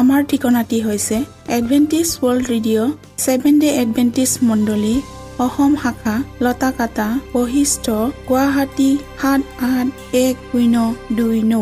[0.00, 1.16] আমাৰ ঠিকনাটি হৈছে
[1.56, 2.90] Adventist World Radio'
[3.24, 4.94] Seven Day Adventist মণ্ডলী
[5.44, 7.86] অসম শাখা লতাকাটা বশিষ্ট
[8.28, 9.86] গুৱাহাটী সাত আঠ
[10.24, 10.76] এক শূন্য
[11.18, 11.54] দুই ন।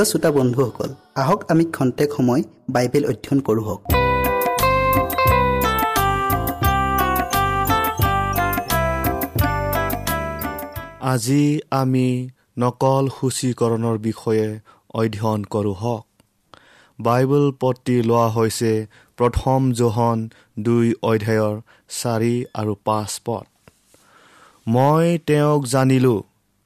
[0.00, 3.64] প্ৰিয় শ্ৰোতা বন্ধুসকল আহক আমি খন্তেক সময় বাইবেল অধ্যয়ন কৰোঁ
[11.12, 11.44] আজি
[11.80, 12.08] আমি
[12.58, 14.46] নকল সূচীকৰণৰ বিষয়ে
[14.94, 16.04] অধ্যয়ন কৰোঁ হওক।
[16.98, 18.72] বাইবেল পতি লোৱা হৈছে
[19.18, 20.18] প্ৰথম জোহন
[20.58, 21.56] দুই অধ্যায়ৰ
[22.00, 23.46] চাৰি আৰু পাঁচ পদ।
[24.66, 26.20] মই তেওঁক জানিলোঁ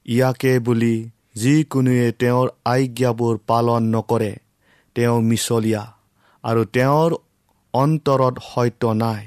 [0.05, 0.95] ইয়াকে বুলি
[1.35, 4.33] যিকোনোৱে তেওঁৰ আজ্ঞাবোৰ পালন নকৰে
[4.95, 5.83] তেওঁ মিছলীয়া
[6.43, 7.15] আৰু তেওঁৰ
[7.73, 9.23] অন্তৰত সত্য নাই।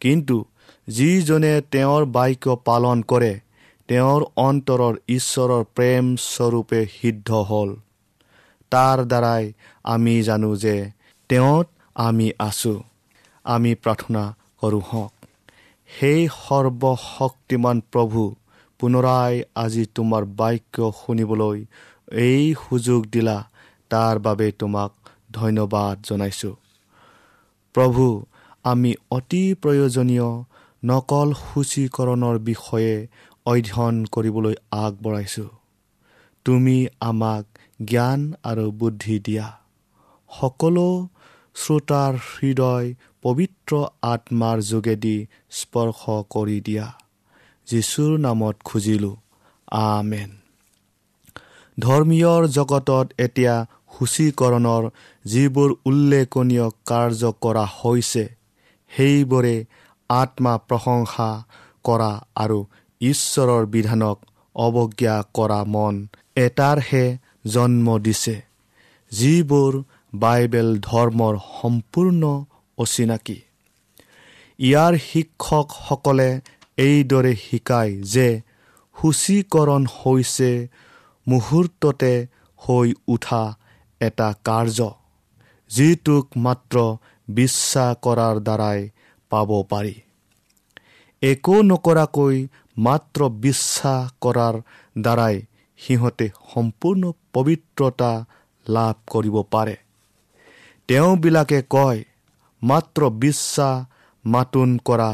[0.00, 0.44] কিন্তু
[0.88, 3.40] যিজনে তেওঁৰ বাক্য পালন কৰে
[3.88, 7.70] তেওঁৰ অন্তৰৰ ঈশ্বৰৰ প্ৰেম স্বৰূপে সিদ্ধ হ'ল।
[8.72, 9.52] তাৰ দ্বাৰাই
[9.84, 10.76] আমি জানো যে
[11.28, 12.78] তেওঁত আমি আছোঁ।
[13.44, 14.22] আমি প্ৰাৰ্থনা
[14.60, 15.12] কৰোঁ হওক।
[15.88, 18.34] সেই সৰ্বশক্তিমান প্ৰভু
[18.80, 21.58] পুনৰাই আজি তোমাৰ বাক্য শুনিবলৈ
[22.22, 23.38] এই সুযোগ দিলা
[23.90, 24.90] তাৰ বাবে তোমাক
[25.32, 26.54] ধন্যবাদ জনাইছোঁ।
[27.74, 28.24] প্ৰভু
[28.64, 30.28] আমি অতি প্ৰয়োজনীয়
[30.84, 32.94] নকল সূচীকৰণৰ বিষয়ে
[33.46, 35.48] অধ্যয়ন কৰিবলৈ আগবঢ়াইছোঁ।
[36.44, 37.44] তুমি আমাক
[37.84, 39.48] জ্ঞান আৰু বুদ্ধি দিয়া।
[40.30, 40.88] সকলো
[41.54, 43.72] শ্ৰোতাৰ হৃদয় পবিত্ৰ
[44.02, 45.16] আত্মাৰ যোগেদি
[45.50, 46.00] স্পৰ্শ
[46.30, 46.86] কৰি দিয়া।
[47.70, 49.16] যীশুৰ নামত খুজিলোঁ।
[49.80, 50.30] আমেন।
[51.78, 53.54] ধৰ্মীয়ৰ জগতত এতিয়া
[53.94, 54.84] সূচীকৰণৰ
[55.24, 58.24] যিবোৰ উল্লেখনীয় কাৰ্য কৰা হৈছে
[58.90, 59.56] সেইবোৰে
[60.10, 61.30] আত্মা প্ৰশংসা
[61.84, 62.58] কৰা আৰু
[63.00, 64.18] ঈশ্বৰৰ বিধানক
[64.56, 65.94] অৱজ্ঞা কৰা মন
[66.36, 67.04] এটাৰহে
[67.46, 68.36] জন্ম দিছে
[69.12, 69.72] যিবোৰ
[70.14, 72.22] বাইবেল ধৰ্মৰ সম্পূৰ্ণ
[72.78, 73.38] অচিনাকি।
[74.58, 76.30] ইয়াৰ শিক্ষকসকলে
[76.80, 78.28] এইদৰে শিকায় যে
[78.96, 80.50] সূচীকৰণ হৈছে
[81.26, 82.12] মুহূৰ্ততে
[82.60, 83.42] হৈ উঠা
[84.00, 84.78] এটা কাৰ্য
[85.70, 86.76] যিটোক মাত্ৰ
[87.28, 88.80] বিশ্বাস কৰাৰ দ্বাৰাই
[89.32, 89.94] পাব পাৰি।
[91.22, 92.36] একো নকৰাকৈ
[92.76, 94.54] মাত্ৰ বিশ্বাস কৰাৰ
[94.98, 95.36] দ্বাৰাই
[95.78, 98.12] সিহঁতে সম্পূৰ্ণ পবিত্ৰতা
[98.66, 99.76] লাভ কৰিব পাৰে।
[100.88, 102.00] তেওঁবিলাকে কয়
[102.62, 103.76] মাত্ৰ বিশ্বাস
[104.24, 105.10] মাতোন কৰা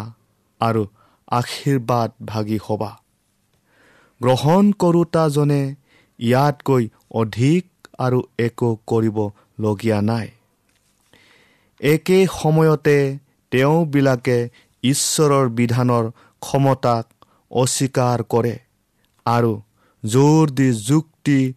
[0.61, 0.83] আৰু
[1.29, 2.91] আশীৰ্বাদ ভাগি হবা।
[4.21, 5.75] গ্ৰহণ কৰোতাজনে
[6.19, 7.65] ইয়াতকৈ অধিক
[7.99, 10.29] আৰু একো কৰিবলগীয়া নাই।
[11.81, 13.19] একে সময়তে
[13.51, 14.49] তেওঁবিলাকে
[14.83, 16.05] ঈশ্বৰৰ বিধানৰ
[16.43, 17.05] ক্ষমতাক
[17.51, 18.57] অস্বীকাৰ কৰে
[19.27, 19.53] আৰু
[20.05, 21.55] জোৰ দি যুক্তি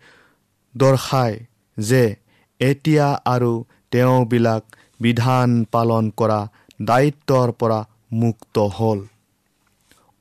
[0.76, 1.38] দৰ্শায়
[1.78, 2.16] যে
[2.60, 3.52] এতিয়া আৰু
[3.92, 4.64] তেওঁবিলাক
[5.00, 6.48] বিধান পালন কৰা
[6.82, 7.80] দায়িত্বৰ পৰা
[8.12, 9.00] মুক্ত হ'ল।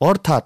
[0.00, 0.44] অৰ্থাৎ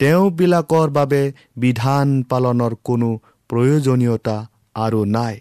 [0.00, 1.22] তেওঁবিলাকৰ বাবে
[1.56, 3.08] বিধান পালনৰ কোনো
[3.50, 4.36] প্ৰয়োজনীয়তা
[4.76, 5.34] আৰু নাই।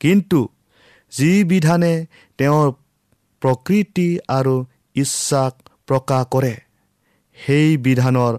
[0.00, 0.40] কিন্তু
[1.12, 1.94] যি বিধানে
[2.38, 2.68] তেওঁৰ
[3.42, 4.54] প্ৰকৃতি আৰু
[4.96, 5.52] ইচ্ছাক
[5.88, 6.54] প্ৰকাশ কৰে
[7.38, 8.34] সেই বিধানৰ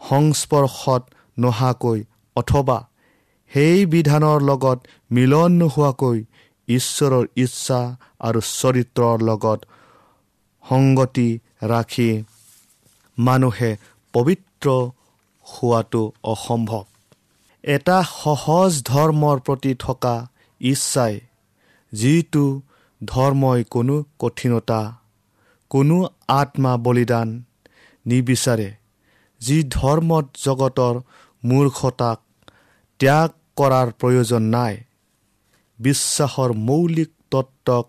[0.00, 1.02] সংস্পৰ্শত
[1.36, 2.00] নহাকৈ
[2.36, 2.78] অথবা
[3.52, 4.78] সেই বিধানৰ লগত
[5.10, 6.18] মিলন নোহোৱাকৈ
[6.68, 7.80] ঈশ্বৰৰ ইচ্ছা
[8.20, 9.60] আৰু চৰিত্ৰৰ লগত
[10.64, 11.28] সংগতি
[11.62, 12.10] ৰাখি
[13.18, 13.70] মানুহে
[14.14, 14.74] পবিত্ৰ
[15.46, 16.84] হোৱাটো অসম্ভৱ।
[17.64, 20.14] এটা সহজ ধৰ্মৰ প্ৰতি থকা
[20.60, 21.14] ইচ্ছাই
[21.92, 22.44] যিটো
[23.00, 24.80] ধৰ্মই কোনো কঠিনতা
[25.70, 25.96] কোনো
[26.32, 27.28] আত্মা বলিদান
[28.06, 28.70] নিবিচাৰে
[29.40, 30.94] যি ধৰ্মত জগতৰ
[31.42, 32.18] মূৰ্খতাক
[33.00, 34.74] ত্যাগ কৰাৰ প্ৰয়োজন নাই
[35.78, 37.86] বিশ্বাসৰ মৌলিক তত্ত্বক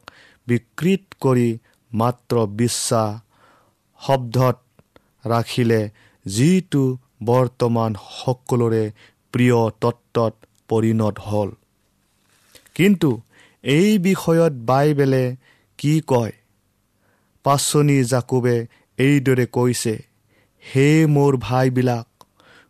[0.48, 1.48] বিকৃত কৰি
[1.92, 3.12] মাত্ৰ বিশ্বাস
[4.02, 4.65] শব্দত
[5.26, 5.82] ৰাখিলে
[6.26, 6.84] যিটো
[7.24, 8.92] বৰ্তমান সকলোৰে
[9.32, 10.34] প্ৰিয় তত্ত্বত
[10.68, 11.50] পৰিণত হ'ল।
[12.76, 13.22] কিন্তু
[13.64, 15.36] এই বিষয়ত বাইবেলে
[15.78, 16.34] কি কয়?
[17.44, 18.68] পাচনি জাকুবে
[18.98, 19.94] এইদৰে কৈছে
[20.64, 22.08] হে মোৰ ভাইবিলাক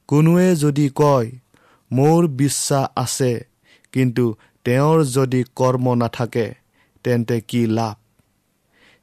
[0.08, 1.32] কোনোৱে যদি কয়
[1.92, 3.46] মোৰ বিশ্বাস আছে
[3.92, 4.36] কিন্তু
[4.66, 6.48] তেওঁৰ যদি কৰ্ম নাথাকে
[7.04, 7.96] তেন্তে কি লাভ?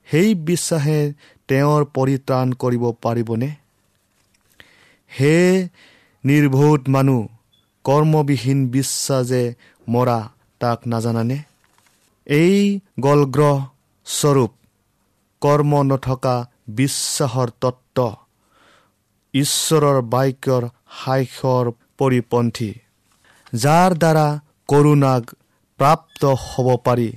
[0.09, 1.13] সেই বিশ্বাসে
[1.53, 3.49] তেওঁৰ পৰিত্ৰাণ কৰিব পাৰিবনে?
[5.13, 5.69] হে
[6.25, 7.21] নিৰ্বোধ মানুহ
[7.85, 9.43] কৰ্মবিহীন বিশ্বাস যে
[9.89, 10.19] মৰা
[10.61, 11.39] তাক নাজানানে?
[12.27, 13.57] এই গলগ্ৰহ
[14.07, 14.53] স্বৰূপ
[15.43, 16.37] কৰ্ম নথকা
[16.69, 17.99] বিশ্বাসৰ তত্ত্ব
[19.35, 20.63] ঈশ্বৰৰ বাক্যৰ
[20.99, 22.71] সাক্ষৰ পৰিপন্থী
[23.53, 24.27] যাৰ দ্বাৰা
[24.69, 25.25] কৰোণাক
[25.81, 27.11] প্ৰাপ্ত হ'ব পাৰি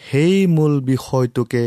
[0.00, 1.64] সেই মূল বিষয়টোকে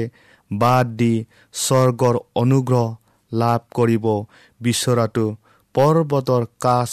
[0.60, 1.14] বাদ দি
[1.54, 2.88] স্বৰ্গৰ অনুগ্ৰহ
[3.32, 4.06] লাভ কৰিব
[4.62, 5.26] বিচৰাটো
[5.76, 6.92] পৰ্বতৰ কাছ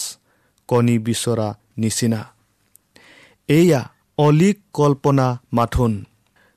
[0.68, 1.48] কণী বিচৰা
[1.78, 2.20] নিচিনা।
[3.48, 3.80] এয়া
[4.18, 5.92] অলিক কল্পনা মাথোন।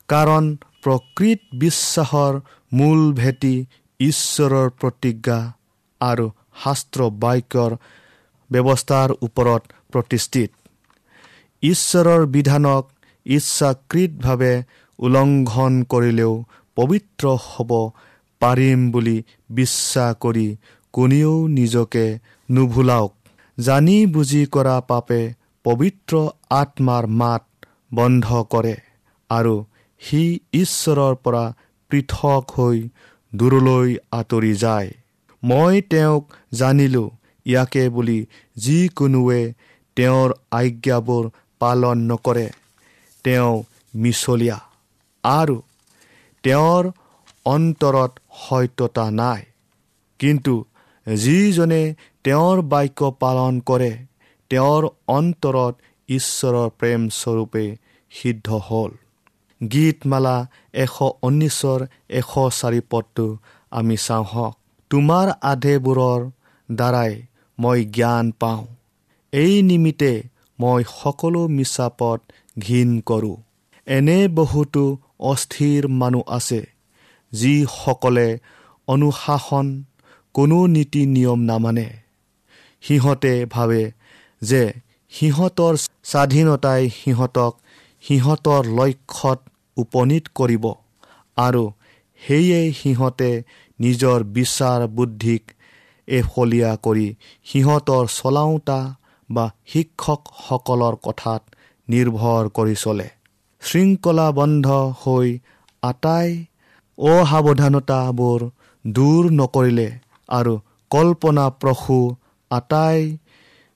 [0.10, 0.46] কাৰণ
[0.84, 2.34] প্ৰকৃত বিশ্বাসৰ
[2.74, 3.56] মূল ভেটি
[4.00, 5.40] ঈশ্বৰৰ প্ৰতিজ্ঞা
[6.02, 6.26] আৰু
[6.64, 7.72] শাস্ত্ৰ বাক্যৰ
[8.52, 9.62] ব্যৱস্থাৰ ওপৰত
[9.92, 10.52] প্ৰতিষ্ঠিত।
[11.64, 12.84] ঈশ্বৰৰ বিধানক
[13.26, 14.54] ইচ্ছাকৃতভাৱে
[15.00, 16.34] উলংঘন কৰিলেও
[16.78, 17.72] পবিত্ৰ হ'ব
[18.42, 19.18] পাৰিম বুলি
[19.50, 20.48] বিশ্বাস কৰি
[20.94, 22.06] কোনেও নিজকে
[22.50, 23.12] নুভুলাওক।
[23.58, 25.22] জানি বুজি কৰা পাপে
[25.66, 26.14] পবিত্ৰ
[26.52, 27.44] আত্মাৰ মাত
[27.94, 28.76] বন্ধ কৰে
[29.30, 29.56] আৰু
[30.02, 31.44] সি ঈশ্বৰৰ পৰা
[31.92, 32.78] পৃথক হৈ
[33.34, 34.90] দূৰলৈ আঁতৰি যায়।
[35.44, 37.08] মই তেওঁক জানিলোঁ
[37.46, 38.20] ইয়াকে বুলি
[38.58, 39.42] যিকোনোৱে
[39.98, 41.24] তেওঁৰ আজ্ঞাবোৰ
[41.62, 42.48] পালন নকৰে।
[43.26, 43.54] তেওঁ
[43.96, 44.58] মিছলীয়া
[45.24, 45.56] আৰু
[46.44, 46.84] তেওঁৰ
[47.46, 49.42] অন্তৰত সত্যতা নাই।
[50.20, 50.54] কিন্তু
[51.08, 51.84] যিজনে
[52.24, 53.94] তেওঁৰ বাক্য পালন কৰে
[54.50, 55.74] তেওঁৰ অন্তৰত
[56.10, 57.66] ঈশ্বৰৰ প্ৰেম স্বৰূপে
[58.12, 58.92] সিদ্ধ হ'ল।
[59.62, 60.38] গীতমালা
[60.74, 63.26] এশ ঊনৈছৰ এশ চাৰি পদটো
[63.72, 64.54] আমি চাওঁ হওক।
[64.92, 66.22] তোমাৰ আধেবোৰৰ
[66.70, 67.12] দ্বাৰাই
[67.60, 68.66] মই জ্ঞান পাওঁ।
[69.34, 70.14] এই নিমিত্তে
[70.60, 72.20] মই সকলো মিছা পথ
[72.60, 73.38] ঘীন কৰোঁ।
[73.88, 74.84] এনে বহুতো
[75.20, 76.62] অস্থিৰ মানুহ আছে
[77.34, 78.28] যিসকলে
[78.88, 79.68] অনুশাসন
[80.34, 81.90] কোনো নীতি নিয়ম নামানে।
[82.82, 83.92] সিহঁতে ভাবে
[84.42, 84.64] যে
[85.12, 87.54] সিহঁতৰ স্বাধীনতাই সিহঁতক
[88.04, 89.40] সিহঁতৰ লক্ষ্যত
[89.78, 90.66] উপনীত কৰিব
[91.38, 91.64] আৰু
[92.22, 93.32] সেয়ে সিহঁতে
[93.80, 95.44] নিজৰ বিচাৰ বুদ্ধিক
[96.08, 97.08] এফলীয়া কৰি
[97.46, 98.80] সিহঁতৰ চলাওঁতা
[99.30, 101.42] বা শিক্ষকসকলৰ কথাত
[101.88, 103.10] নিৰ্ভৰ কৰি চলে।
[103.64, 104.68] শৃংখলাবন্ধ
[105.02, 105.30] হৈ
[105.84, 106.30] আটাই
[106.98, 108.40] অসাৱধানতাবোৰ
[108.86, 109.90] দূৰ নকৰিলে
[110.30, 110.54] আৰু
[110.92, 112.00] কল্পনাপ্ৰসূ
[112.52, 113.00] আটাই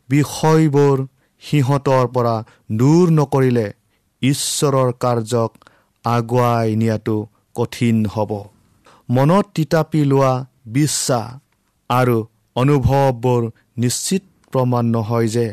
[0.09, 0.97] বিষয়বোৰ
[1.43, 2.35] সিহঁতৰ পৰা
[2.71, 3.67] দূৰ নকৰিলে
[4.21, 5.51] ঈশ্বৰৰ কাৰ্যক
[6.05, 7.17] আগুৱাই নিয়াটো
[7.55, 8.31] কঠিন হ'ব।
[9.09, 10.33] মনত তিতাপি লোৱা
[10.67, 11.27] বিশ্বাস
[11.89, 12.17] আৰু
[12.55, 13.41] অনুভৱবোৰ
[13.77, 15.47] নিশ্চিত প্ৰমাণ নহয় যে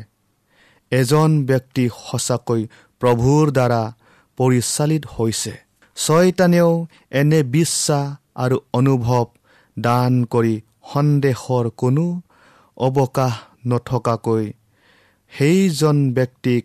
[0.92, 2.62] এজন ব্যক্তি সঁচাকৈ
[3.00, 3.82] প্ৰভুৰ দ্বাৰা
[4.38, 5.54] পৰিচালিত হৈছে।
[5.96, 6.70] ছয়তানেও
[7.10, 9.26] এনে বিশ্বাস আৰু অনুভৱ
[9.76, 10.54] দান কৰি
[10.92, 12.06] সন্দেহৰ কোনো
[12.76, 13.34] অৱকাশ
[13.66, 14.44] নথকাকৈ
[15.32, 16.64] সেইজন ব্যক্তিক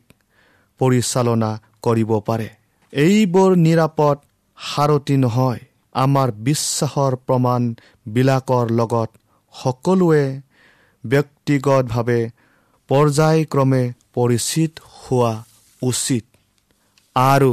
[0.80, 2.50] পৰিচালনা কৰিব পাৰে।
[2.94, 4.18] এইবোৰ নিৰাপদ
[4.58, 5.62] সাৰথি নহয়।
[5.96, 9.10] আমাৰ বিশ্বাসৰ প্ৰমাণবিলাকৰ লগত
[9.54, 10.26] সকলোৱে
[11.04, 12.22] ব্যক্তিগতভাৱে
[12.90, 13.84] পৰ্যায়ক্ৰমে
[14.14, 15.34] পৰিচিত হোৱা
[15.82, 16.26] উচিত।
[17.16, 17.52] আৰু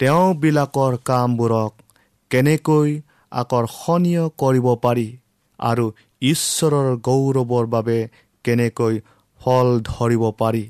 [0.00, 1.72] তেওঁবিলাকৰ কামবোৰক
[2.30, 2.90] কেনেকৈ
[3.32, 5.08] আকৰ্ষণীয় কৰিব পাৰি
[5.58, 5.86] আৰু
[6.22, 7.98] ঈশ্বৰৰ গৌৰৱৰ বাবে
[8.44, 8.94] কেনেকৈ
[9.40, 10.64] ফল ধৰিব পাৰি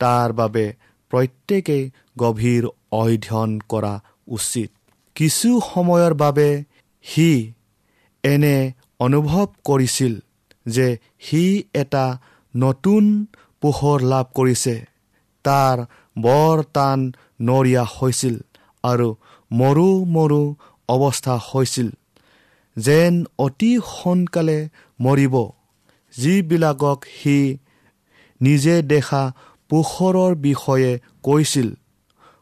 [0.00, 0.64] তাৰ বাবে
[1.10, 1.84] প্ৰত্যেকেই
[2.18, 3.94] গভীৰ অধ্যয়ন কৰা
[4.28, 4.70] উচিত।
[5.16, 6.48] কিছু সময়ৰ বাবে
[7.04, 7.30] সি
[8.24, 8.56] এনে
[9.00, 10.14] অনুভৱ কৰিছিল
[10.66, 10.88] যে
[11.18, 11.42] সি
[11.74, 12.04] এটা
[12.54, 13.04] নতুন
[13.62, 14.76] পোহৰ লাভ কৰিছে।
[15.44, 15.76] তাৰ
[16.16, 17.00] বৰ টান
[17.40, 18.36] নৰিয়া হৈছিল
[18.84, 19.08] আৰু
[19.50, 20.40] মৰু মৰু
[20.88, 21.88] অৱস্থা হৈছিল।
[22.76, 24.58] যেন অতি সোনকালে
[25.00, 25.34] মৰিব।
[26.14, 27.38] যিবিলাকক সি
[28.40, 29.22] নিজে দেখা
[29.70, 30.92] পোহৰৰ বিষয়ে
[31.22, 31.68] কৈছিল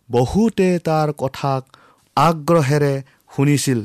[0.08, 1.62] বহুতে তাৰ কথাক
[2.16, 2.94] আগ্ৰহেৰে
[3.36, 3.80] শুনিছিল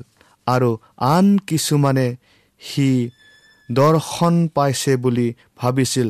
[0.47, 0.69] আৰু
[1.07, 2.07] আন কিছুমানে
[2.61, 2.89] সি
[3.69, 5.27] দৰ্শন পাইছে বুলি
[5.57, 6.09] ভাবিছিল।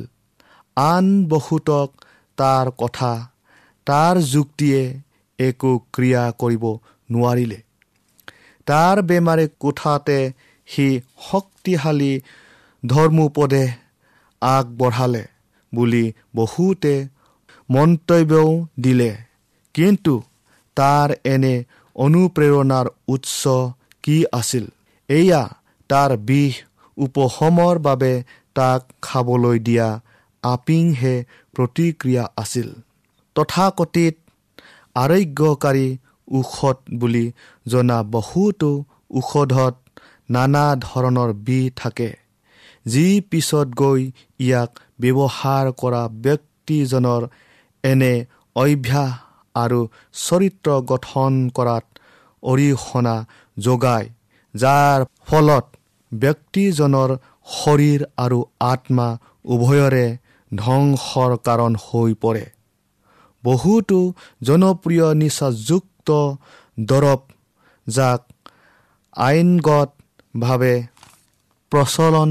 [0.78, 1.90] আন বহুতক
[2.38, 3.12] তাৰ কথা
[3.90, 4.82] তাৰ যুক্তিয়ে
[5.40, 6.64] একো ক্ৰিয়া কৰিব
[7.10, 7.60] নোৱাৰিলে।
[8.68, 10.20] তাৰ বেমাৰে কোঠাতে
[10.68, 10.88] সি
[11.32, 12.14] শক্তিশালী
[12.84, 13.70] ধৰ্মোপদেশ
[14.42, 15.24] আগবঢ়ালে
[15.74, 16.06] বুলি
[16.36, 16.96] বহুতে
[17.70, 19.12] মন্তব্যও দিলে।
[19.76, 20.14] কিন্তু
[20.78, 21.56] তাৰ এনে
[21.96, 23.42] অনুপ্ৰেৰণাৰ উৎস
[24.04, 24.66] কি আছিল?
[25.10, 25.44] এয়া
[25.90, 26.54] তাৰ বিষ
[26.98, 28.14] উপশমৰ বাবে
[28.56, 29.88] তাক খাবলৈ দিয়া
[30.44, 31.16] আপিংহে
[31.56, 32.70] প্ৰতিক্ৰিয়া আছিল।
[33.36, 34.16] তথাকথিত
[34.96, 35.88] আৰোগ্যকাৰী
[36.28, 37.26] ঔষধ বুলি
[37.66, 38.72] জনা বহুতো
[39.14, 39.76] ঔষধত
[40.30, 42.10] নানা ধৰণৰ বিষ থাকে
[42.86, 44.02] যি পিছত গৈ
[44.40, 44.72] ইয়াক
[45.02, 47.22] ব্যৱহাৰ কৰা ব্যক্তিজনৰ
[47.84, 48.14] এনে
[48.56, 49.12] অভ্যাস
[49.56, 49.80] আৰু
[50.20, 51.86] চৰিত্ৰ গঠন কৰাত
[52.44, 53.16] অৰিহণা
[53.58, 54.08] যোগায়
[54.54, 55.66] যাৰ ফলত
[56.12, 57.10] ব্যক্তিজনৰ
[57.54, 59.08] শৰীৰ আৰু আত্মা
[59.54, 60.08] উভয়ৰে
[60.52, 62.46] ধ্বংসৰ কাৰণ হৈ পৰে।
[63.44, 64.00] বহুতো
[64.44, 66.10] জনপ্ৰিয় নিচাযুক্ত
[66.90, 67.22] দৰৱ
[67.88, 68.22] যাক
[69.16, 70.76] আইনগতভাৱে
[71.72, 72.30] প্ৰচলন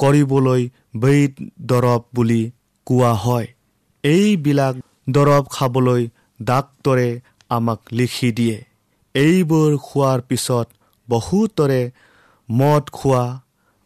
[0.00, 0.62] কৰিবলৈ
[0.96, 1.32] বৈদ
[1.66, 2.42] দৰৱ বুলি
[2.86, 3.48] কোৱা হয়।
[4.04, 4.74] এইবিলাক
[5.08, 6.02] দৰৱ খাবলৈ
[6.40, 7.08] ডাক্তৰে
[7.48, 8.58] আমাক লিখি দিয়ে।
[9.14, 10.66] এইবোৰ খোৱাৰ পিছত
[11.08, 11.82] বহুতৰে
[12.48, 13.24] মদ খোৱা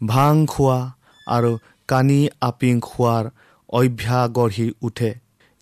[0.00, 0.78] ভাং খোৱা
[1.26, 1.52] আৰু
[1.88, 3.24] কানি আপিং খোৱাৰ
[3.68, 5.10] অভ্যাস গঢ়ি উঠে।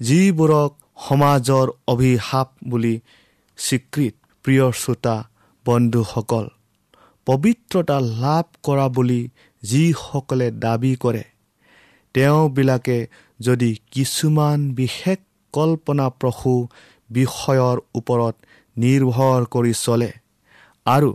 [0.00, 0.70] যিবোৰক
[1.00, 2.94] সমাজৰ অভিশাপ বুলি
[3.58, 4.14] স্বীকৃত
[4.44, 5.16] প্ৰিয় শ্ৰোতা
[5.66, 6.46] বন্ধুসকল
[7.26, 9.20] পবিত্ৰতা লাভ কৰা বুলি
[9.62, 11.24] যিসকলে দাবী কৰে
[12.14, 12.98] তেওঁবিলাকে
[13.40, 15.18] যদি কিছুমান বিশেষ
[15.54, 16.54] কল্পনাপ্ৰসূ
[17.10, 18.34] বিষয়ৰ ওপৰত
[18.76, 20.10] নিৰ্ভৰ কৰি চলে
[20.86, 21.10] আৰু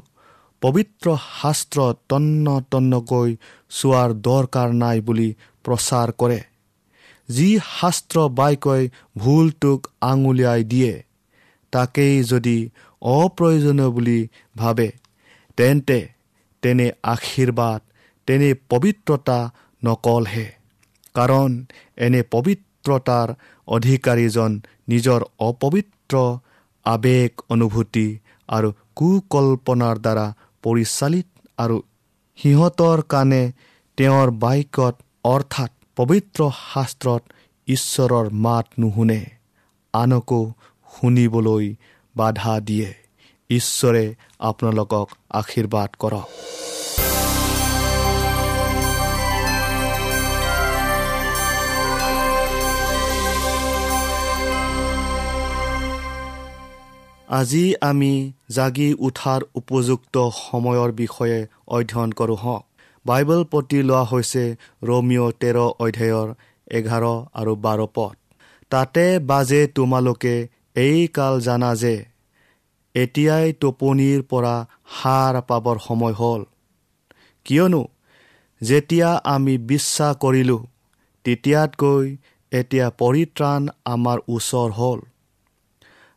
[0.61, 1.07] পবিত্ৰ
[1.41, 3.29] শাস্ত্ৰ তন্ন তন্নকৈ
[3.69, 5.29] চোৱাৰ দৰকাৰ নাই বুলি
[5.65, 6.39] প্ৰচাৰ কৰে।
[7.29, 8.83] যি শাস্ত্ৰ বাক্যই
[9.17, 10.93] ভুলটোক আঙুলিয়াই দিয়ে
[11.73, 12.57] তাকেই যদি
[13.01, 14.19] অপ্ৰয়োজনীয় বুলি
[14.55, 14.87] ভাবে
[15.57, 15.99] তেন্তে
[16.63, 17.79] তেনে আশীৰ্বাদ
[18.27, 19.39] তেনে পবিত্ৰতা
[19.81, 20.47] নকলহে।
[21.15, 21.51] কাৰণ
[21.97, 23.27] এনে পবিত্ৰতাৰ
[23.67, 24.51] অধিকাৰীজন
[24.89, 26.15] নিজৰ অপবিত্ৰ
[26.85, 28.07] আৱেগ অনুভূতি
[28.49, 30.25] আৰু কুকল্পনাৰ দ্বাৰা
[30.63, 31.27] পৰিচালিত
[31.57, 31.77] আৰু
[32.37, 33.41] সিহঁতৰ কাৰণে
[33.97, 37.21] তেওঁৰ বাক্যত অৰ্থাৎ পবিত্ৰ শাস্ত্ৰত
[37.67, 39.25] ঈশ্বৰৰ মাত নুশুনে
[39.93, 40.53] আনকো
[40.93, 41.75] শুনিবলৈ
[42.15, 42.93] বাধা দিয়ে।
[43.49, 46.29] ঈশ্বৰে আপোনালোকক আশীৰ্বাদ কৰক।
[57.29, 58.13] আজি আমি
[58.49, 62.65] জাগি উঠাৰ উপযুক্ত সময়ৰ বিষয়ে অধ্যয়ন কৰোঁ হওক।
[63.05, 64.43] বাইবেল প্ৰতি লোৱা হৈছে
[64.83, 66.27] ৰমিঅ' তেৰ অধ্যায়ৰ
[66.71, 67.03] এঘাৰ
[67.39, 68.15] আৰু বাৰ পথ
[68.71, 70.35] তাতে বাজে তোমালোকে
[70.75, 71.95] এই কাল জানা যে
[72.95, 74.55] এতিয়াই টোপনিৰ পৰা
[74.97, 76.41] সাৰ পাবৰ সময় হ'ল।
[77.45, 77.83] কিয়নো
[78.61, 80.61] যেতিয়া আমি বিশ্বাস কৰিলোঁ
[81.25, 82.05] তেতিয়াতকৈ
[82.51, 84.99] এতিয়া পৰিত্ৰাণ আমাৰ ওচৰ হ'ল।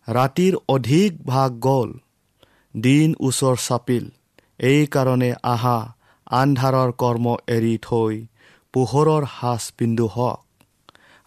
[0.09, 1.91] ৰাতিৰ অধিক ভাগ গ'ল
[2.75, 4.05] দিন ওচৰ চাপিল।
[4.69, 5.79] এইকাৰণে আহা
[6.31, 8.27] আন্ধাৰৰ কৰ্ম এৰি থৈ
[8.73, 10.41] পোহৰৰ সাজ পিন্ধো হওক।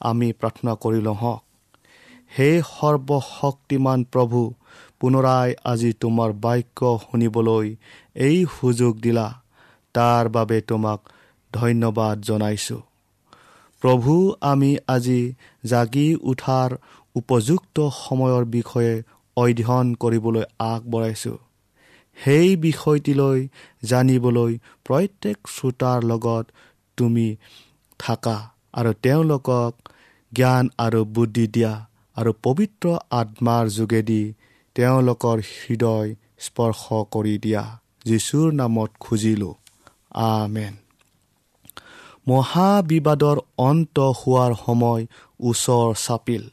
[0.01, 1.41] আমি প্ৰাৰ্থনা কৰি লওঁ হওক।
[2.35, 4.53] সেই সৰ্বশক্তিমান প্ৰভু
[4.99, 7.75] পুনৰাই আজি তোমাৰ বাক্য শুনিবলৈ
[8.15, 9.41] এই সুযোগ দিলা।
[9.93, 10.99] তাৰ বাবে তোমাক
[11.53, 12.81] ধন্যবাদ জনাইছোঁ।
[13.81, 15.33] প্ৰভু আমি আজি
[15.65, 16.69] জাগি উঠাৰ
[17.15, 19.03] উপযুক্ত সময়ৰ বিষয়ে
[19.37, 21.37] অধ্যয়ন কৰিবলৈ আগবঢ়াইছোঁ।
[22.15, 23.47] সেই বিষয়টিলৈ
[23.83, 26.45] জানিবলৈ প্ৰত্যেক শ্ৰোতাৰ লগত
[26.97, 27.35] তুমি
[27.99, 29.73] থাকা আৰু তেওঁলোকক
[30.33, 34.33] জ্ঞান আৰু বুদ্ধি দিয়া আৰু পবিত্ৰ আত্মাৰ যোগেদি
[34.75, 39.53] তেওঁলোকৰ হৃদয় স্পৰ্শ কৰি দিয়া। যীশুৰ নামত খুজিলোঁ।
[40.13, 40.73] আমেন।
[42.27, 45.05] মহাবিবাদৰ অন্ত হোৱাৰ সময়
[45.39, 46.49] ওচৰ চাপিল।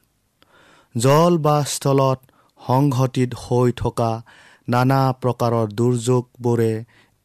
[0.97, 2.21] জল বা স্থলত
[2.67, 4.23] সংঘটিত হৈ থকা
[4.69, 6.73] নানা প্ৰকাৰৰ দুৰ্যোগবোৰে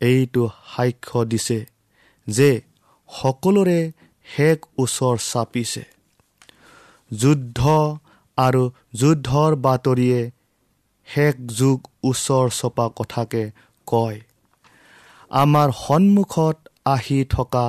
[0.02, 1.60] এইটো সাক্ষ্য দিছে
[2.28, 2.52] যে
[3.10, 3.80] সকলোৰে
[4.28, 5.84] শেষ ওচৰ চাপিছে।
[7.12, 7.60] যুদ্ধ
[8.38, 8.64] আৰু
[8.96, 10.22] যুদ্ধৰ বাতৰিয়ে
[11.08, 13.44] শেষ যুগ ওচৰ চপা কথাকে
[13.88, 14.18] কয়।
[15.32, 17.66] আমাৰ সন্মুখত আহি থকা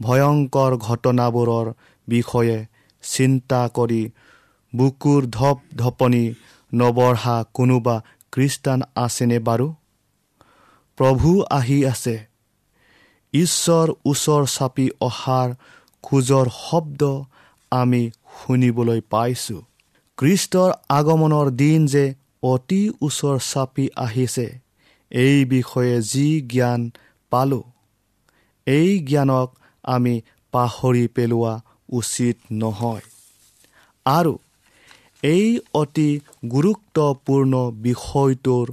[0.00, 1.66] ভয়ংকৰ ঘটনাবোৰৰ
[2.08, 2.58] বিষয়ে
[3.04, 4.02] চিন্তা কৰি
[4.72, 6.24] বুকুৰ ধপ ধপনি
[6.72, 7.96] নবঢ়া কোনোবা
[8.36, 9.74] খ্ৰীষ্টান আছেনে বাৰু?
[10.96, 12.26] প্ৰভু আহি আছে।
[13.34, 15.54] ঈশ্বৰ ওচৰ চাপি অহাৰ
[16.02, 17.02] খোজৰ শব্দ
[17.70, 19.62] আমি শুনিবলৈ পাইছোঁ।
[20.18, 24.58] খ্ৰীষ্টৰ আগমনৰ দিন যে অতি ওচৰ চাপি আহিছে
[25.10, 26.90] এই বিষয়ে যি জ্ঞান
[27.30, 27.62] পালোঁ
[28.66, 29.48] এই জ্ঞানক
[29.84, 30.20] আমি
[30.52, 33.00] পাহৰি পেলোৱা উচিত নহয়।
[34.06, 34.38] আৰু
[35.22, 36.08] এই অতি
[36.50, 37.52] গুৰুত্বপূৰ্ণ
[37.82, 38.66] বিষয়টোৰ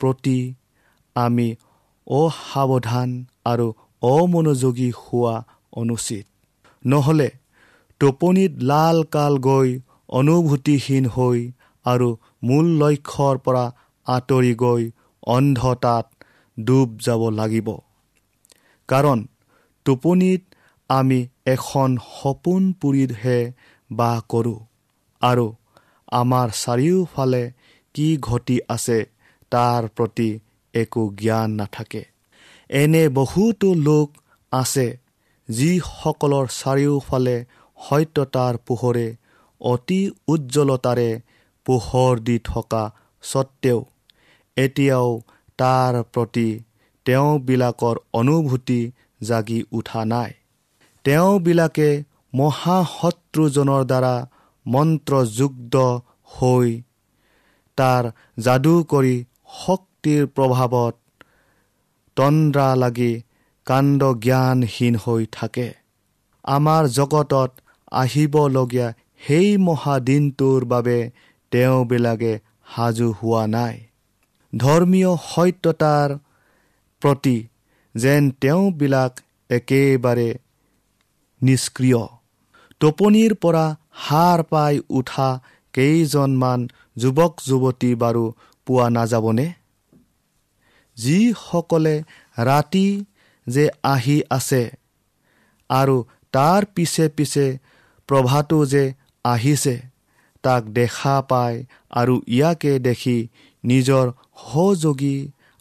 [0.00, 0.38] প্ৰতি
[1.16, 1.48] আমি
[2.06, 3.10] অসাৱধান
[3.44, 3.66] আৰু
[4.02, 5.34] অমনোযোগী হোৱা
[5.72, 6.26] অনুচিত।
[6.84, 7.30] নহ'লে
[8.00, 9.68] টোপনিত লাল কাল গৈ
[10.08, 11.38] অনুভূতিহীন হৈ
[11.86, 12.08] আৰু
[12.42, 13.64] মূল লক্ষ্যৰ পৰা
[14.06, 14.82] আঁতৰি গৈ
[15.26, 16.06] অন্ধতাত
[16.58, 17.68] ডুব যাব লাগিব।
[18.88, 19.18] কাৰণ
[19.86, 20.42] টোপনিত
[20.90, 23.38] আমি এখন সপোন পুৰিহে
[23.90, 24.58] বাস কৰোঁ
[25.22, 25.46] আৰু
[26.12, 27.42] আমাৰ চাৰিওফালে
[27.94, 28.98] কি ঘটি আছে
[29.52, 30.30] তাৰ প্ৰতি
[30.74, 32.02] একো জ্ঞান নাথাকে।
[32.70, 34.08] এনে বহুতো লোক
[34.52, 34.86] আছে
[35.48, 37.36] যিসকলৰ চাৰিওফালে
[37.78, 39.08] সত্যতাৰ পোহৰে
[39.60, 41.10] অতি উজ্জ্বলতাৰে
[41.66, 42.82] পোহৰ দি থকা
[43.24, 43.80] স্বত্তেও
[44.56, 45.10] এতিয়াও
[45.58, 46.48] তাৰ প্ৰতি
[47.06, 48.80] তেওঁবিলাকৰ অনুভূতি
[49.20, 50.30] জাগি উঠা নাই।
[51.04, 51.88] তেওঁবিলাকে
[52.34, 54.14] মহাশত্ৰুজনৰ দ্বাৰা
[54.66, 55.74] মন্ত্ৰযুক্ত
[56.24, 56.82] হৈ
[57.76, 59.24] তাৰ যাদু কৰি
[59.58, 60.94] শক্তিৰ প্ৰভাৱত
[62.16, 63.22] তন্দ্ৰা লাগি
[63.66, 65.68] কাণ্ড জ্ঞানহীন হৈ থাকে।
[66.44, 67.50] আমাৰ জগতত
[67.92, 68.88] আহিবলগীয়া
[69.26, 71.10] সেই মহাদিনটোৰ বাবে
[71.50, 72.32] তেওঁবিলাকে
[72.74, 73.76] সাজু হোৱা নাই।
[74.56, 76.10] ধৰ্মীয় সত্যতাৰ
[77.02, 77.36] প্ৰতি
[77.94, 79.20] যেন তেওঁবিলাক
[79.50, 80.30] একেবাৰে
[81.42, 82.06] নিষ্ক্ৰিয়।
[82.80, 85.28] টোপনিৰ পৰা সাৰ পাই উঠা
[85.74, 86.60] কেইজনমান
[86.96, 88.24] যুৱক যুৱতী বাৰু
[88.66, 89.46] পোৱা নাযাবনে?
[90.96, 91.94] যিসকলে
[92.38, 92.86] ৰাতি
[93.46, 94.62] যে আহি আছে
[95.70, 95.96] আৰু
[96.34, 97.46] তাৰ পিছে পিছে
[98.08, 98.84] প্ৰভাটো যে
[99.24, 99.74] আহিছে
[100.44, 101.56] তাক দেখা পায়
[101.90, 103.18] আৰু ইয়াকে দেখি
[103.64, 104.06] নিজৰ
[104.42, 105.16] সহযোগী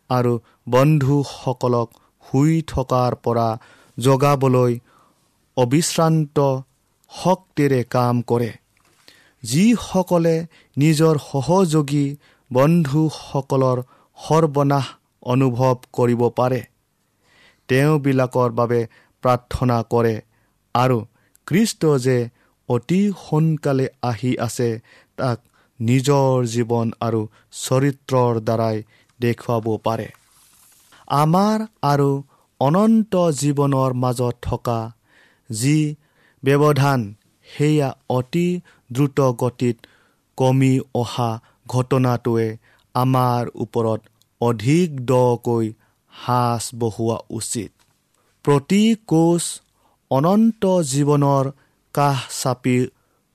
[0.09, 0.33] আৰু
[0.69, 1.89] বন্ধুসকলক
[2.25, 3.47] শুই থকাৰ পৰা
[3.97, 4.73] জগাবলৈ
[5.57, 6.37] অবিশ্ৰান্ত
[7.11, 8.51] শক্তিৰে কাম কৰে।
[9.43, 10.35] যিসকলে
[10.77, 12.05] নিজৰ সহযোগী
[12.51, 13.77] বন্ধুসকলৰ
[14.17, 14.87] সৰ্বনাশ
[15.25, 16.61] অনুভৱ কৰিব পাৰে
[17.69, 18.79] তেওঁবিলাকৰ বাবে
[19.23, 20.15] প্ৰাৰ্থনা কৰে
[20.75, 20.97] আৰু
[21.47, 22.17] খ্ৰীষ্ট যে
[22.69, 24.69] অতি সোনকালে আহি আছে
[25.17, 25.39] তাক
[25.79, 27.21] নিজৰ জীৱন আৰু
[27.59, 28.77] চৰিত্ৰৰ দ্বাৰাই
[29.19, 30.07] দেখুৱাব পাৰে।
[31.15, 32.09] আমাৰ আৰু
[32.59, 34.79] অনন্ত জীৱনৰ মাজত থকা
[35.49, 35.77] যি
[36.43, 37.01] ব্যৱধান
[37.47, 38.47] সেয়া অতি
[38.91, 39.77] দ্ৰুত গতিত
[40.37, 41.31] কমি অহা
[41.67, 42.47] ঘটনাটোৱে
[42.95, 44.01] আমাৰ ওপৰত
[44.41, 45.65] অধিক দকৈ
[46.13, 47.71] সাজ বহোৱা উচিত।
[48.45, 49.43] প্ৰতি কোচ
[50.11, 51.45] অনন্ত জীৱনৰ
[51.93, 52.77] কাষ চাপি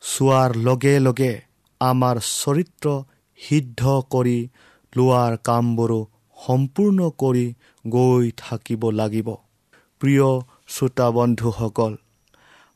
[0.02, 1.32] চোৱাৰ লগে লগে
[1.80, 2.86] আমাৰ চৰিত্ৰ
[3.38, 4.38] সিদ্ধ কৰি
[4.92, 6.00] লোৱাৰ কামবোৰো
[6.36, 7.46] সম্পূৰ্ণ কৰি
[7.84, 9.28] গৈ থাকিব লাগিব।
[10.00, 10.28] প্ৰিয়
[10.68, 11.92] শ্ৰোতা বন্ধুসকল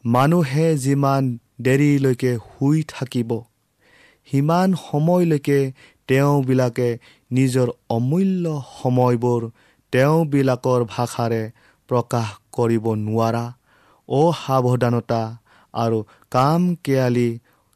[0.04, 3.30] মানুহে যিমান দেৰিলৈকে শুই থাকিব
[4.28, 5.72] সিমান সময়লৈকে
[6.08, 6.88] তেওঁবিলাকে
[7.32, 9.42] নিজৰ অমূল্য সময়বোৰ
[9.92, 11.42] তেওঁবিলাকৰ ভাষাৰে
[11.88, 13.44] প্ৰকাশ কৰিব নোৱাৰা
[14.08, 15.22] অসাৱধানতা
[15.74, 15.98] আৰু
[16.30, 17.28] কাম কেয়ালি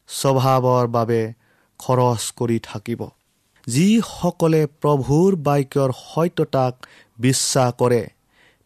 [0.09, 1.21] স্বভাৱৰ বাবে
[1.79, 3.01] খৰচ কৰি থাকিব।
[3.67, 6.73] যিসকলে প্ৰভুৰ বাক্যৰ সত্যতাক
[7.19, 8.03] বিশ্বাস কৰে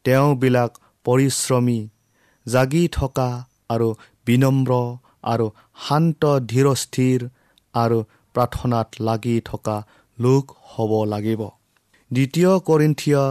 [0.04, 0.72] তেওঁবিলাক
[1.04, 1.80] পৰিশ্ৰমী
[2.46, 3.30] জাগি থকা
[3.70, 3.88] আৰু
[4.26, 4.72] বিনম্ৰ
[5.24, 5.46] আৰু
[5.88, 7.20] শান্ত ধীৰস্থিৰ
[7.74, 7.98] আৰু
[8.36, 9.78] প্ৰাৰ্থনাত লাগি থকা
[10.20, 11.42] লোক হ'ব লাগিব।
[12.12, 13.24] দ্বিতীয় কৰিন্থিয়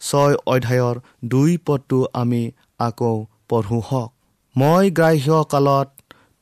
[0.00, 2.42] ছয় অধ্যায়ৰ দুই পদটো আমি
[2.78, 3.14] আকৌ
[3.48, 4.10] পঢ়ো হওক।
[4.56, 5.88] মই গ্ৰাহ্য কালত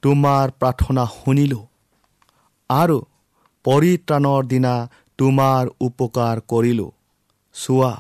[0.03, 1.65] তোমাৰ প্ৰাৰ্থনা শুনিলোঁ
[2.71, 2.99] আৰু
[3.65, 4.75] পৰিত্ৰাণৰ দিনা
[5.19, 6.91] তোমাৰ উপকাৰ কৰিলোঁ।
[7.55, 7.93] চোৱা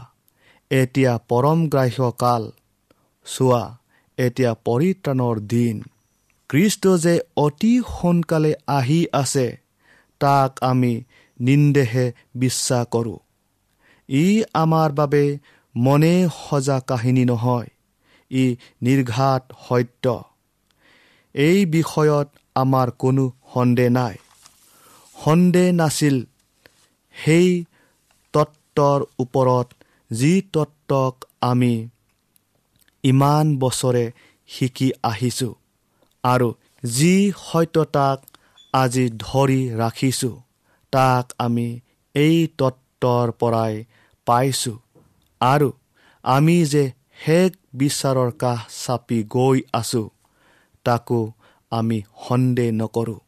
[0.70, 2.42] এতিয়া পৰম গ্ৰাহ্য কাল
[3.26, 3.62] চোৱা
[4.20, 5.76] এতিয়া পৰিত্ৰাণৰ দিন।
[6.50, 9.46] কৃষ্ট যে অতি সোনকালে আহি আছে
[10.20, 10.92] তাক আমি
[11.40, 13.18] নিন্দেহে বিশ্বাস কৰোঁ।
[14.09, 15.24] ই আমাৰ বাবে
[15.74, 17.68] মনে সজা কাহিনী নহয়
[18.30, 18.44] ই
[18.83, 20.04] নিৰ্ঘাত সত্য।
[21.35, 24.16] এই বিষয়ত আমাৰ কোনো সন্দেহ নাই।
[25.16, 26.16] সন্দেহ নাছিল
[27.16, 27.48] সেই
[28.35, 29.68] তত্ত্বৰ ওপৰত
[30.11, 31.74] যি তত্ত্বক আমি
[33.04, 34.04] ইমান বছৰে
[34.48, 35.52] শিকি আহিছোঁ
[36.24, 36.48] আৰু
[36.82, 38.18] যি সত্যতাক
[38.74, 40.36] আজি ধৰি ৰাখিছোঁ
[40.92, 41.68] তাক আমি
[42.14, 43.74] এই তত্ত্বৰ পৰাই
[44.26, 44.76] পাইছোঁ
[45.40, 45.68] আৰু
[46.24, 46.84] আমি যে
[47.24, 50.06] শেষ বিচাৰৰ কাষ চাপি গৈ আছোঁ
[50.86, 51.20] তাকো
[51.72, 53.20] আমি সন্দেহ নকৰোঁ।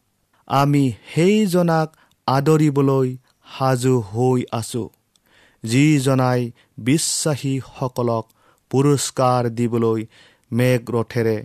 [0.48, 1.88] আমি সেইজনাক
[2.26, 3.08] আদৰিবলৈ
[3.52, 4.88] সাজু হৈ আছোঁ
[5.64, 6.40] যিজনাই
[6.78, 8.24] বিশ্বাসীসকলক
[8.72, 10.00] পুৰস্কাৰ দিবলৈ
[10.52, 11.38] মেঘৰথেৰে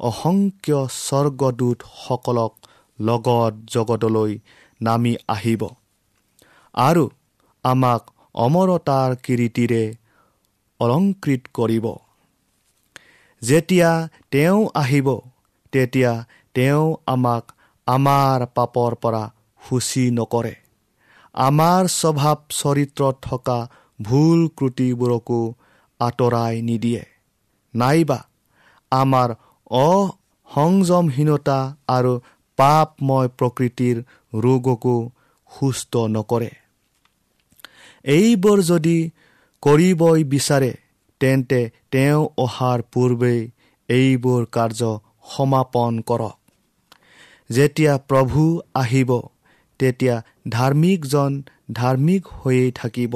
[0.00, 2.52] অসংখ্য স্বৰ্গদূতসকলক
[2.98, 4.32] লগত জগতলৈ
[4.80, 5.62] নামি আহিব।
[6.74, 7.04] আৰু
[7.64, 8.02] আমাক
[8.34, 9.84] অমৰতাৰ কিৰিটিৰে
[10.80, 11.86] অলংকৃত কৰিব।
[13.42, 13.90] যেতিয়া
[14.30, 15.08] তেওঁ আহিব
[15.72, 16.12] তেতিয়া
[16.54, 17.44] তেওঁ আমাক
[17.86, 19.22] আমাৰ পাপৰ পৰা
[19.62, 20.54] সূচী নকৰে।
[21.34, 23.58] আমাৰ স্বভাৱ চৰিত্ৰত থকা
[24.02, 25.40] ভুল ক্ৰুটিবোৰকো
[26.00, 27.02] আঁতৰাই নিদিয়ে।
[27.74, 28.18] নাইবা
[28.92, 29.28] আমাৰ
[29.70, 31.58] অসংযমহীনতা
[31.88, 32.12] আৰু
[32.58, 33.96] পাপময় প্ৰকৃতিৰ
[34.42, 34.96] ৰোগকো
[35.50, 36.50] সুস্থ নকৰে।
[38.14, 38.98] এইবোৰ যদি
[39.62, 40.72] কৰিবই বিচাৰে
[41.20, 41.60] তেন্তে
[41.92, 43.40] তেওঁ অহাৰ পূৰ্বেই
[43.88, 44.80] এইবোৰ কাৰ্য
[45.30, 46.36] সমাপন কৰক।
[47.50, 48.42] যেতিয়া প্ৰভু
[48.74, 49.10] আহিব
[49.80, 50.16] তেতিয়া
[50.48, 51.32] ধাৰ্মিকজন
[51.72, 53.12] ধাৰ্মিক হৈয়ে থাকিব।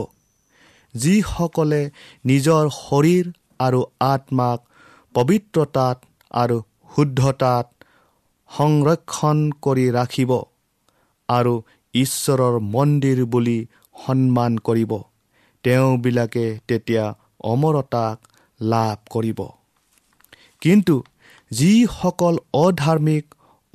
[0.94, 1.82] যিসকলে
[2.24, 3.26] নিজৰ শৰীৰ
[3.60, 4.58] আৰু আত্মাক
[5.14, 5.98] পবিত্ৰতাত
[6.34, 6.56] আৰু
[6.96, 7.66] শুদ্ধতাত
[8.50, 10.32] সংৰক্ষণ কৰি ৰাখিব
[11.28, 11.54] আৰু
[11.94, 13.58] ঈশ্বৰৰ মন্দিৰ বুলি
[14.06, 14.92] সন্মান কৰিব।
[15.64, 17.04] তেওঁবিলাকে তেতিয়া
[17.44, 18.16] অমৰতাক
[18.60, 19.40] লাভ কৰিব।
[20.60, 20.94] কিন্তু
[21.50, 23.24] যিসকল অধাৰ্মিক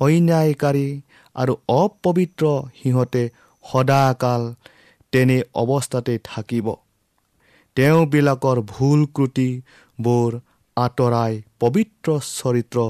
[0.00, 0.88] অন্যায়কাৰী
[1.36, 2.44] আৰু অপবিত্ৰ
[2.82, 3.22] সিহঁতে
[3.64, 4.42] সদাকাল
[5.12, 6.66] তেনে অৱস্থাতে থাকিব।
[7.80, 10.34] তেওঁবিলাকৰ ভুল ক্ৰুটিবোৰ
[10.76, 12.82] আঁতৰাই পবিত্ৰ চৰিত্ৰ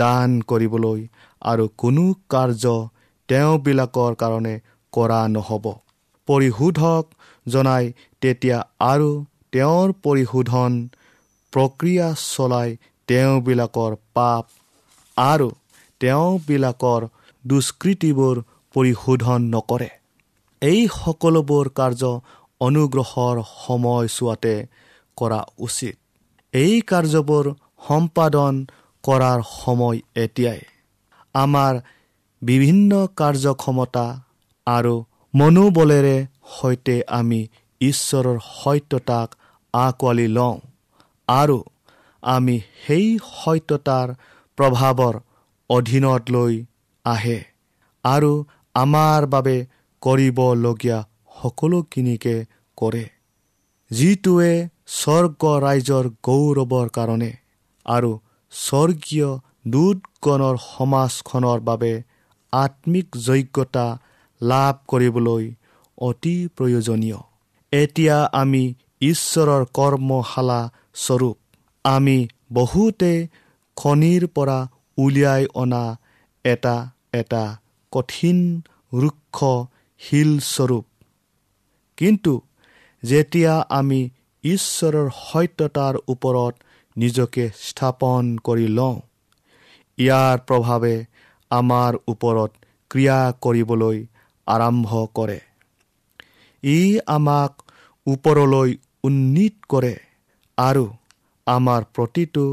[0.00, 1.00] দান কৰিবলৈ
[1.42, 2.04] আৰু কোনো
[2.34, 2.74] কাৰ্য
[3.28, 4.52] তেওঁবিলাকৰ কাৰণে
[4.92, 5.70] কৰা নহ'ব।
[6.28, 7.04] পৰিশোধক
[7.46, 8.58] জনাই তেতিয়া
[8.92, 9.08] আৰু
[9.52, 10.78] তেওঁৰ পৰিশোধন
[11.52, 12.76] প্ৰক্ৰিয়া চলাই
[13.08, 14.44] তেওঁবিলাকৰ পাপ
[15.16, 15.48] আৰু
[16.00, 17.10] তেওঁবিলাকৰ
[17.44, 18.36] দুষ্কৃতিবোৰ
[18.74, 19.90] পৰিশোধন নকৰে।
[20.62, 22.02] এই সকলোবোৰ কাৰ্য
[22.60, 24.54] অনুগ্ৰহৰ সময়ছোৱাতে
[25.16, 25.96] কৰা উচিত।
[26.54, 27.44] এই কাৰ্যবোৰ
[27.88, 28.54] সম্পাদন
[29.04, 30.60] কৰাৰ সময় এতিয়াই।
[31.34, 31.74] আমাৰ
[32.42, 34.06] বিভিন্ন কাৰ্যক্ষমতা
[34.66, 34.94] আৰু
[35.34, 36.16] মনোবলেৰে
[36.56, 37.40] সৈতে আমি
[37.80, 39.28] ঈশ্বৰৰ সত্যতাক
[39.74, 40.56] আঁকোৱালি লওঁ
[41.28, 41.58] আৰু
[42.22, 44.08] আমি সেই সত্যতাৰ
[44.58, 45.14] প্ৰভাৱৰ
[45.70, 46.54] অধীনত লৈ
[47.04, 47.38] আহে
[48.04, 48.32] আৰু
[48.74, 49.56] আমাৰ বাবে
[50.02, 50.98] কৰিবলগীয়া
[51.44, 52.36] সকলোখিনিকে
[52.76, 53.04] কৰে।
[53.90, 54.52] যিটোৱে
[54.98, 57.32] স্বৰ্গ ৰাইজৰ গৌৰৱৰ কাৰণে
[57.86, 58.12] আৰু
[58.52, 59.30] স্বৰ্গীয়
[59.66, 61.92] দুধগণৰ সমাজখনৰ বাবে
[62.52, 63.86] আত্মিক যোগ্যতা
[64.40, 65.44] লাভ কৰিবলৈ
[65.98, 67.20] অতি প্ৰয়োজনীয়।
[67.72, 68.64] এতিয়া আমি
[69.00, 70.60] ঈশ্বৰৰ কৰ্মশালা
[70.94, 71.36] স্বৰূপ।
[71.84, 72.18] আমি
[72.52, 73.12] বহুতে
[73.76, 74.58] খনিৰ পৰা
[74.98, 75.84] উলিয়াই অনা
[76.44, 76.76] এটা
[77.12, 77.44] এটা
[77.92, 78.38] কঠিন
[78.92, 79.38] ৰুক্ষ
[80.00, 80.84] শিলস্বৰূপ
[81.98, 82.32] কিন্তু
[83.02, 84.00] যেতিয়া আমি
[84.44, 86.54] ঈশ্বৰৰ সত্যতাৰ ওপৰত
[86.96, 88.96] নিজকে স্থাপন কৰি লওঁ
[89.98, 90.96] ইয়াৰ প্ৰভাৱে
[91.50, 92.50] আমাৰ ওপৰত
[92.90, 93.98] ক্ৰিয়া কৰিবলৈ
[94.46, 95.38] আৰম্ভ কৰে।
[96.62, 97.52] ই আমাক
[98.06, 98.70] ওপৰলৈ
[99.04, 99.94] উন্নীত কৰে
[100.58, 100.84] আৰু
[101.46, 102.44] আমাৰ প্ৰতিটো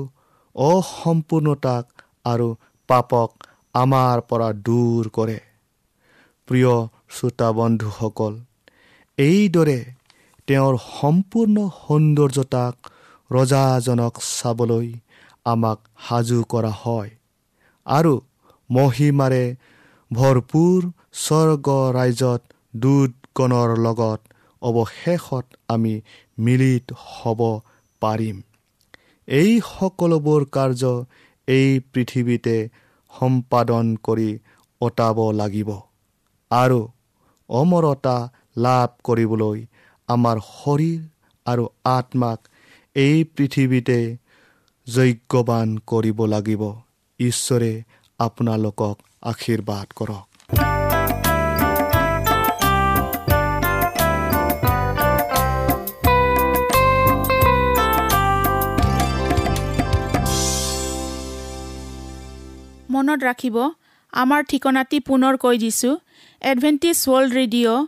[0.56, 1.86] অসম্পূৰ্ণতাক
[2.26, 2.48] আৰু
[2.90, 3.30] পাপক
[3.76, 5.40] আমাৰ পৰা দূৰ কৰে।
[6.48, 6.74] প্ৰিয়
[7.10, 8.34] শ্ৰোতা বন্ধুসকল
[9.22, 9.80] এইদৰে
[10.48, 12.76] তেওঁৰ সম্পূৰ্ণ সৌন্দৰ্যতাক
[13.32, 14.88] ৰজাজনক চাবলৈ
[15.46, 17.12] আমাক সাজু কৰা হয়।
[17.86, 18.14] আৰু
[18.70, 19.44] মহিমাৰে
[20.12, 20.80] ভৰপূৰ
[21.24, 22.42] স্বৰ্গ ৰাইজত
[22.76, 24.20] দুধগণৰ লগত
[24.62, 25.94] অৱশেষত আমি
[26.40, 27.42] মিলিত হ'ব
[28.02, 28.38] পাৰিম।
[29.28, 30.84] এই সকলোবোৰ কাৰ্য
[31.48, 32.56] এই পৃথিৱীতে
[33.14, 34.30] সম্পাদন কৰি
[34.82, 35.70] অতাব লাগিব।
[36.52, 36.80] আৰু
[37.50, 38.18] অমৰতা
[38.56, 39.66] লাভ কৰিবলৈ
[40.08, 41.00] আমাৰ শৰীৰ
[41.46, 42.40] আৰু আত্মাক
[42.96, 44.18] এই পৃথিৱীতে
[44.88, 46.62] যজ্ঞবান কৰিব লাগিব।
[47.20, 47.72] ঈশ্বৰে
[48.20, 50.26] আপোনালোকক আশীৰ্বাদ কৰক।
[62.92, 63.58] মনত ৰাখিব
[64.14, 65.96] আমাৰ ঠিকনাটি পুনৰ কৈ দিছোঁ।
[66.42, 67.88] Adventist World Radio'